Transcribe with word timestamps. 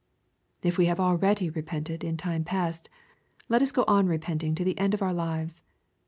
If 0.63 0.79
we 0.79 0.87
have 0.87 0.99
already 0.99 1.51
repented 1.51 2.03
in 2.03 2.17
time 2.17 2.43
past, 2.43 2.89
let 3.49 3.61
us 3.61 3.71
go 3.71 3.83
on 3.87 4.07
repenting 4.07 4.55
to 4.55 4.63
the 4.63 4.79
end 4.79 4.95
of 4.95 5.03
our 5.03 5.13
lives. 5.13 5.61